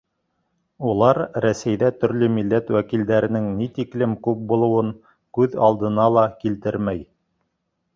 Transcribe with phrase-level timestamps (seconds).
[0.91, 4.93] Улар Рәсәйҙә төрлө милләт вәкилдәренең ни тиклем күп булыуын
[5.41, 7.11] күҙ алдына ла килтермәй.